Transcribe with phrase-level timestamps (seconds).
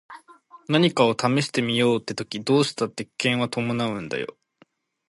[0.67, 4.35] 何かを試してみようって時どうしたって危険は伴うんだよ。